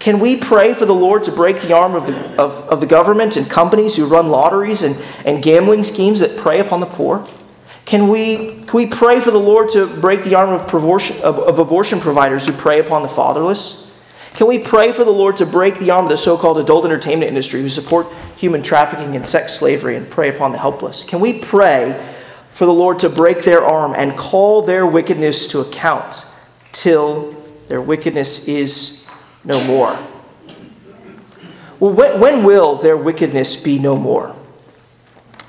[0.00, 2.86] Can we pray for the Lord to break the arm of the, of, of the
[2.86, 7.26] government and companies who run lotteries and, and gambling schemes that prey upon the poor?
[7.86, 11.58] Can we, can we pray for the Lord to break the arm of, of, of
[11.58, 13.87] abortion providers who prey upon the fatherless?
[14.38, 16.84] Can we pray for the Lord to break the arm of the so called adult
[16.84, 21.04] entertainment industry who support human trafficking and sex slavery and prey upon the helpless?
[21.04, 22.00] Can we pray
[22.52, 26.32] for the Lord to break their arm and call their wickedness to account
[26.70, 27.32] till
[27.66, 29.10] their wickedness is
[29.42, 29.98] no more?
[31.80, 34.36] Well, when, when will their wickedness be no more?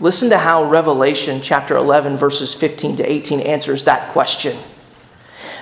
[0.02, 4.58] Listen to how Revelation chapter 11, verses 15 to 18 answers that question.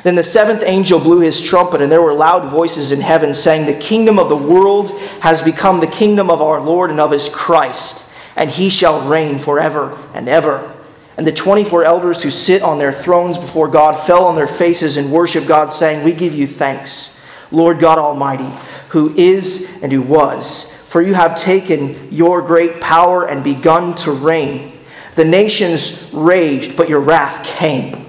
[0.04, 3.66] Then the seventh angel blew his trumpet, and there were loud voices in heaven saying,
[3.66, 7.34] The kingdom of the world has become the kingdom of our Lord and of his
[7.34, 10.74] Christ, and he shall reign forever and ever.
[11.18, 14.98] And the 24 elders who sit on their thrones before God fell on their faces
[14.98, 18.52] and worshiped God, saying, We give you thanks, Lord God Almighty,
[18.90, 20.74] who is and who was.
[20.90, 24.74] For you have taken your great power and begun to reign.
[25.16, 28.07] The nations raged, but your wrath came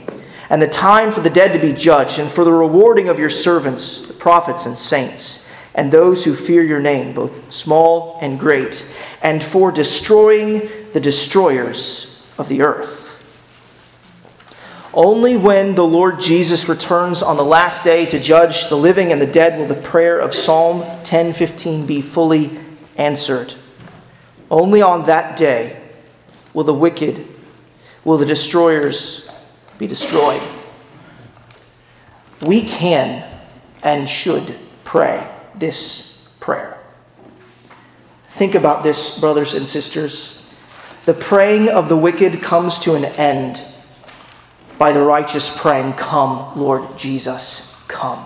[0.51, 3.31] and the time for the dead to be judged, and for the rewarding of your
[3.31, 8.97] servants, the prophets and saints, and those who fear your name, both small and great,
[9.23, 12.99] and for destroying the destroyers of the earth.
[14.95, 19.21] Only when the Lord Jesus returns on the last day to judge the living and
[19.21, 22.59] the dead will the prayer of Psalm 10:15 be fully
[22.97, 23.55] answered.
[24.51, 25.77] Only on that day
[26.55, 27.25] will the wicked,
[28.05, 29.28] will the destroyers
[29.79, 30.43] be destroyed.
[32.43, 33.25] We can
[33.83, 36.79] and should pray this prayer.
[38.31, 40.35] Think about this, brothers and sisters.
[41.05, 43.61] The preying of the wicked comes to an end
[44.79, 48.25] by the righteous praying, Come, Lord Jesus, come.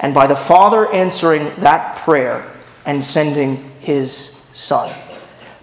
[0.00, 2.48] And by the Father answering that prayer
[2.86, 4.12] and sending his
[4.54, 4.94] Son.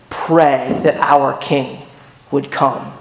[0.09, 1.79] Pray that our King
[2.31, 2.94] would come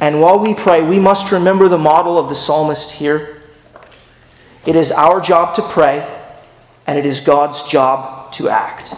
[0.00, 3.42] and while we pray, we must remember the model of the psalmist here.
[4.66, 6.06] It is our job to pray,
[6.86, 8.94] and it is God's job to act.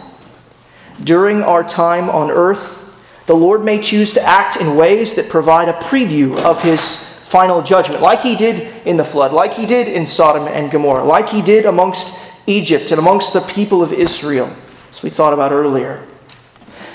[1.03, 2.79] During our time on earth,
[3.25, 7.61] the Lord may choose to act in ways that provide a preview of his final
[7.61, 11.29] judgment, like he did in the flood, like he did in Sodom and Gomorrah, like
[11.29, 14.53] he did amongst Egypt and amongst the people of Israel,
[14.91, 16.05] as we thought about earlier.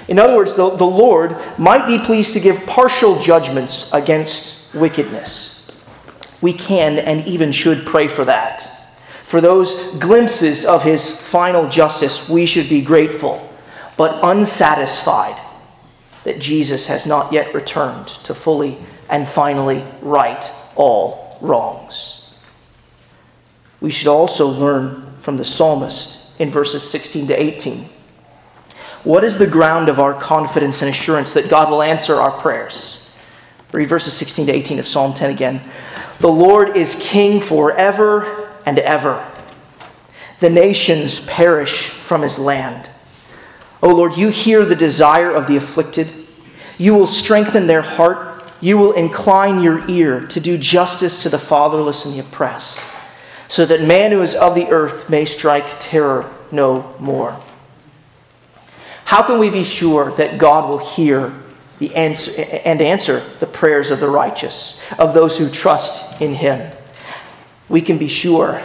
[0.09, 5.70] In other words, the, the Lord might be pleased to give partial judgments against wickedness.
[6.40, 8.62] We can and even should pray for that.
[9.22, 13.46] For those glimpses of his final justice, we should be grateful,
[13.98, 15.38] but unsatisfied
[16.24, 18.78] that Jesus has not yet returned to fully
[19.11, 20.44] and finally right
[20.74, 22.38] all wrongs.
[23.80, 27.88] We should also learn from the psalmist in verses 16 to 18
[29.09, 33.11] what is the ground of our confidence and assurance that God will answer our prayers?
[33.72, 35.62] Read verses 16 to 18 of Psalm 10 again.
[36.18, 39.26] The Lord is king forever and ever.
[40.40, 42.90] The nations perish from his land.
[43.82, 46.11] O Lord, you hear the desire of the afflicted.
[46.76, 48.52] You will strengthen their heart.
[48.61, 52.82] You will incline your ear to do justice to the fatherless and the oppressed,
[53.48, 57.40] so that man who is of the earth may strike terror no more.
[59.09, 61.32] How can we be sure that God will hear
[61.78, 66.70] the answer, and answer the prayers of the righteous, of those who trust in Him?
[67.70, 68.61] We can be sure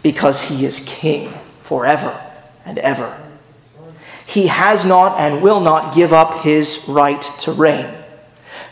[0.00, 2.16] because He is King forever
[2.64, 3.20] and ever.
[4.24, 7.92] He has not and will not give up His right to reign.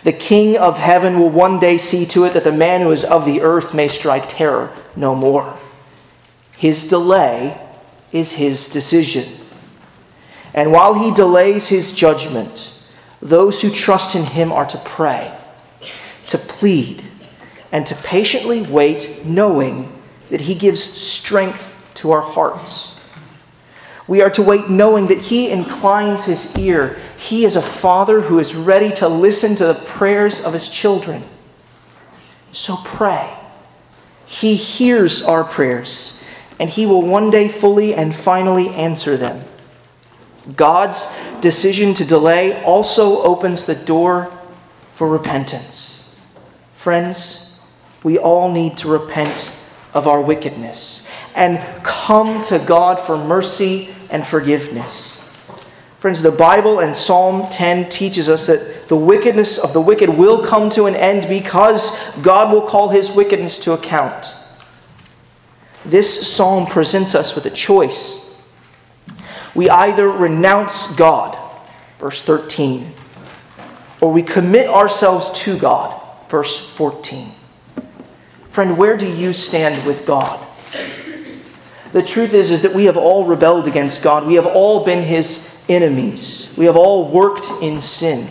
[0.04, 3.02] The King of heaven will one day see to it that the man who is
[3.02, 5.58] of the earth may strike terror no more.
[6.56, 7.60] His delay
[8.12, 9.41] is His decision.
[10.54, 12.90] And while he delays his judgment,
[13.20, 15.32] those who trust in him are to pray,
[16.28, 17.04] to plead,
[17.70, 19.90] and to patiently wait, knowing
[20.28, 23.08] that he gives strength to our hearts.
[24.06, 26.98] We are to wait knowing that he inclines his ear.
[27.16, 31.22] He is a father who is ready to listen to the prayers of his children.
[32.50, 33.32] So pray.
[34.26, 36.24] He hears our prayers,
[36.58, 39.44] and he will one day fully and finally answer them.
[40.56, 44.32] God's decision to delay also opens the door
[44.94, 46.20] for repentance.
[46.74, 47.60] Friends,
[48.02, 49.58] we all need to repent
[49.94, 55.20] of our wickedness and come to God for mercy and forgiveness.
[55.98, 60.44] Friends, the Bible and Psalm 10 teaches us that the wickedness of the wicked will
[60.44, 64.34] come to an end because God will call his wickedness to account.
[65.84, 68.21] This psalm presents us with a choice
[69.54, 71.36] we either renounce God,
[71.98, 72.86] verse 13,
[74.00, 77.28] or we commit ourselves to God, verse 14.
[78.48, 80.38] Friend, where do you stand with God?
[81.92, 84.26] The truth is, is that we have all rebelled against God.
[84.26, 86.54] We have all been his enemies.
[86.58, 88.28] We have all worked in sin.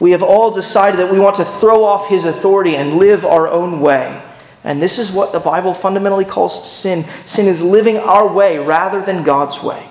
[0.00, 3.46] We have all decided that we want to throw off his authority and live our
[3.46, 4.22] own way.
[4.64, 7.04] And this is what the Bible fundamentally calls sin.
[7.26, 9.86] Sin is living our way rather than God's way.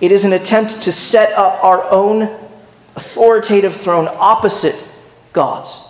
[0.00, 2.22] It is an attempt to set up our own
[2.94, 4.88] authoritative throne opposite
[5.32, 5.84] God's,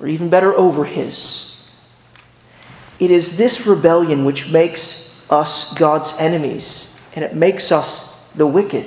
[0.00, 1.70] or even better, over His.
[3.00, 8.86] It is this rebellion which makes us God's enemies, and it makes us the wicked,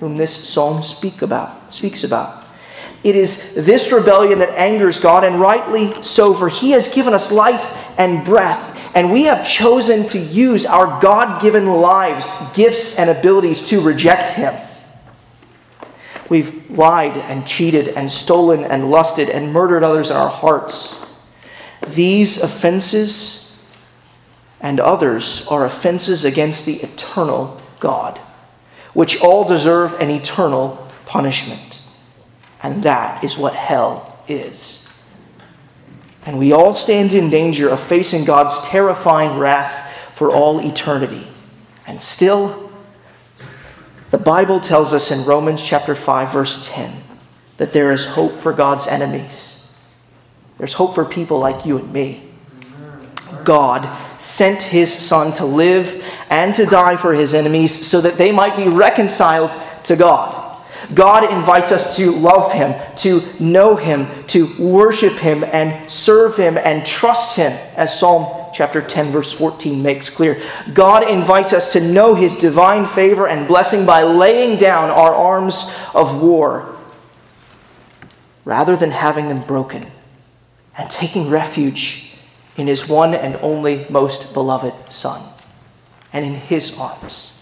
[0.00, 2.46] whom this psalm speak about, speaks about.
[3.04, 7.30] It is this rebellion that angers God, and rightly so, for He has given us
[7.30, 13.10] life and breath and we have chosen to use our God given lives, gifts, and
[13.10, 14.54] abilities to reject Him.
[16.28, 21.04] We've lied and cheated and stolen and lusted and murdered others in our hearts.
[21.86, 23.66] These offenses
[24.60, 28.18] and others are offenses against the eternal God,
[28.92, 31.82] which all deserve an eternal punishment.
[32.62, 34.87] And that is what hell is.
[36.28, 41.26] And we all stand in danger of facing God's terrifying wrath for all eternity.
[41.86, 42.70] And still,
[44.10, 46.92] the Bible tells us in Romans chapter 5 verse 10
[47.56, 49.74] that there is hope for God's enemies.
[50.58, 52.22] There's hope for people like you and me.
[53.42, 53.88] God
[54.20, 58.54] sent his son to live and to die for his enemies so that they might
[58.54, 59.50] be reconciled
[59.84, 60.37] to God.
[60.94, 66.58] God invites us to love Him, to know Him, to worship Him, and serve Him,
[66.58, 70.40] and trust Him, as Psalm chapter 10, verse 14 makes clear.
[70.72, 75.76] God invites us to know His divine favor and blessing by laying down our arms
[75.94, 76.76] of war
[78.44, 79.86] rather than having them broken
[80.78, 82.14] and taking refuge
[82.56, 85.22] in his one and only most beloved Son
[86.12, 87.37] and in his arms.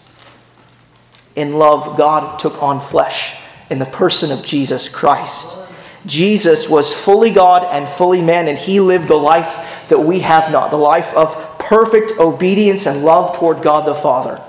[1.37, 5.71] In love, God took on flesh in the person of Jesus Christ.
[6.07, 10.51] Jesus was fully God and fully man, and he lived the life that we have
[10.51, 14.41] not the life of perfect obedience and love toward God the Father.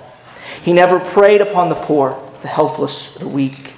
[0.63, 3.73] He never preyed upon the poor, the helpless, the weak.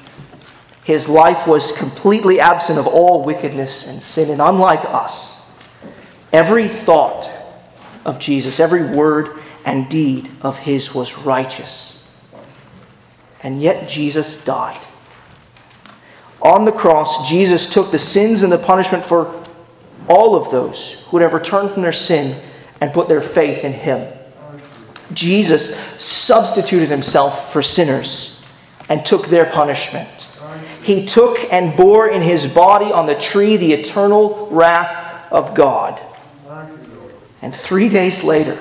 [0.85, 5.59] His life was completely absent of all wickedness and sin, and unlike us,
[6.33, 7.29] every thought
[8.05, 12.00] of Jesus, every word and deed of his was righteous.
[13.43, 14.79] And yet Jesus died.
[16.43, 19.45] On the cross, Jesus took the sins and the punishment for
[20.09, 22.41] all of those who would ever turn from their sin
[22.81, 24.13] and put their faith in him.
[25.13, 28.37] Jesus substituted himself for sinners
[28.89, 30.09] and took their punishment.
[30.83, 36.01] He took and bore in his body on the tree the eternal wrath of God.
[37.43, 38.59] And three days later,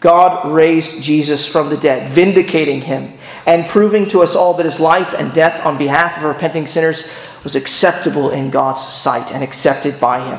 [0.00, 3.17] God raised Jesus from the dead, vindicating him
[3.48, 7.10] and proving to us all that his life and death on behalf of repenting sinners
[7.42, 10.38] was acceptable in God's sight and accepted by him.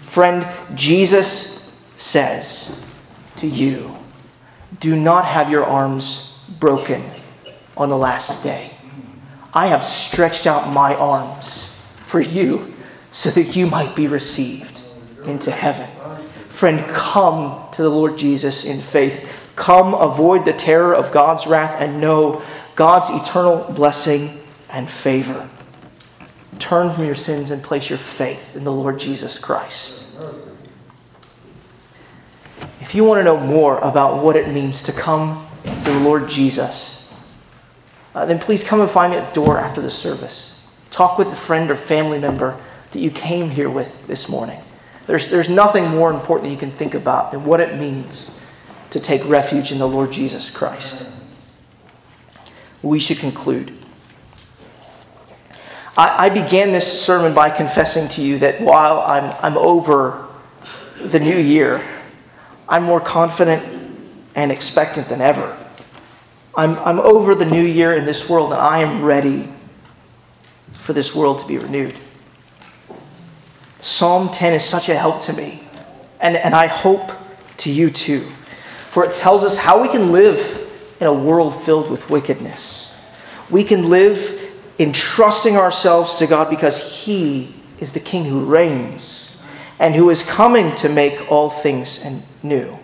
[0.00, 2.92] Friend, Jesus says
[3.36, 3.96] to you,
[4.80, 7.04] do not have your arms broken
[7.76, 8.72] on the last day.
[9.54, 12.74] I have stretched out my arms for you
[13.12, 14.80] so that you might be received
[15.24, 15.88] into heaven.
[16.48, 19.33] Friend, come to the Lord Jesus in faith.
[19.56, 22.42] Come avoid the terror of God's wrath and know
[22.74, 25.48] God's eternal blessing and favor.
[26.58, 30.16] Turn from your sins and place your faith in the Lord Jesus Christ.
[32.80, 36.28] If you want to know more about what it means to come to the Lord
[36.28, 37.12] Jesus,
[38.14, 40.76] uh, then please come and find me at the door after the service.
[40.90, 44.60] Talk with a friend or family member that you came here with this morning.
[45.06, 48.43] There's, there's nothing more important that you can think about than what it means
[48.94, 51.12] to take refuge in the Lord Jesus Christ.
[52.80, 53.72] We should conclude.
[55.96, 60.28] I, I began this sermon by confessing to you that while I'm, I'm over
[61.00, 61.84] the new year,
[62.68, 63.64] I'm more confident
[64.36, 65.58] and expectant than ever.
[66.56, 69.48] I'm, I'm over the new year in this world, and I am ready
[70.74, 71.96] for this world to be renewed.
[73.80, 75.64] Psalm 10 is such a help to me,
[76.20, 77.10] and, and I hope
[77.56, 78.24] to you too.
[78.94, 80.70] For it tells us how we can live
[81.00, 82.96] in a world filled with wickedness.
[83.50, 84.40] We can live
[84.78, 89.44] entrusting ourselves to God because He is the King who reigns
[89.80, 92.06] and who is coming to make all things
[92.44, 92.78] new.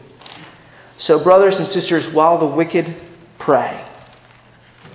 [0.97, 2.93] So, brothers and sisters, while the wicked
[3.39, 3.81] prey,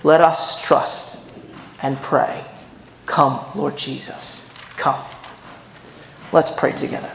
[0.03, 1.33] let us trust
[1.81, 2.43] and pray.
[3.05, 5.01] Come, Lord Jesus, come.
[6.33, 7.09] Let's pray together.